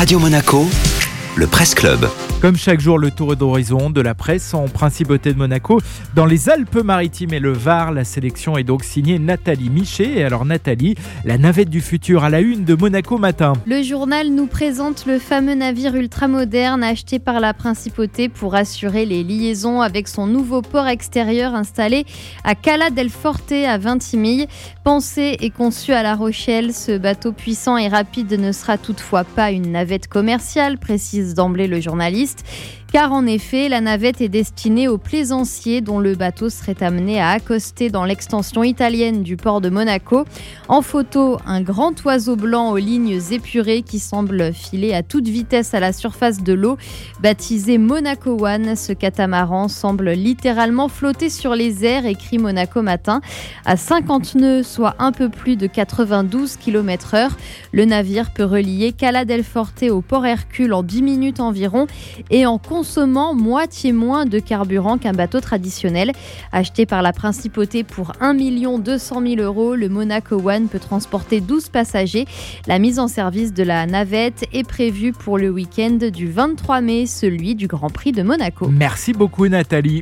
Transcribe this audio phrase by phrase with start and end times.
[0.00, 0.66] Radio Monaco,
[1.40, 2.06] le Presse Club.
[2.42, 5.80] Comme chaque jour, le tour d'horizon de la presse en principauté de Monaco.
[6.14, 10.18] Dans les Alpes-Maritimes et le Var, la sélection est donc signée Nathalie Michet.
[10.18, 13.54] Et alors Nathalie, la navette du futur à la une de Monaco Matin.
[13.66, 19.22] Le journal nous présente le fameux navire ultramoderne acheté par la principauté pour assurer les
[19.22, 22.04] liaisons avec son nouveau port extérieur installé
[22.44, 24.46] à Cala del Forte à Vintimille.
[24.84, 29.50] Pensé et conçu à La Rochelle, ce bateau puissant et rapide ne sera toutefois pas
[29.50, 32.44] une navette commerciale, précise d'emblée le journaliste
[32.92, 37.30] car en effet, la navette est destinée aux plaisanciers dont le bateau serait amené à
[37.30, 40.24] accoster dans l'extension italienne du port de Monaco.
[40.66, 45.72] En photo, un grand oiseau blanc aux lignes épurées qui semble filer à toute vitesse
[45.72, 46.78] à la surface de l'eau.
[47.20, 53.20] Baptisé Monaco One, ce catamaran semble littéralement flotter sur les airs, écrit Monaco Matin.
[53.64, 57.30] À 50 nœuds, soit un peu plus de 92 km/h,
[57.70, 61.86] le navire peut relier Cala del Forte au port Hercule en 10 minutes environ
[62.30, 66.12] et en consommant moitié moins de carburant qu'un bateau traditionnel.
[66.52, 68.34] Acheté par la principauté pour 1
[68.78, 72.26] 200 000 euros, le Monaco One peut transporter 12 passagers.
[72.66, 77.06] La mise en service de la navette est prévue pour le week-end du 23 mai,
[77.06, 78.68] celui du Grand Prix de Monaco.
[78.68, 79.98] Merci beaucoup Nathalie.